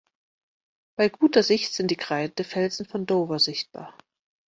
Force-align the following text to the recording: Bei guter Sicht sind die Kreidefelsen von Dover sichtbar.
Bei 0.97 1.09
guter 1.09 1.43
Sicht 1.43 1.75
sind 1.75 1.91
die 1.91 1.95
Kreidefelsen 1.95 2.87
von 2.87 3.05
Dover 3.05 3.37
sichtbar. 3.37 3.95